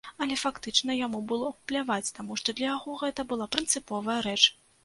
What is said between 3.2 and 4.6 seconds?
была прынцыповая рэч.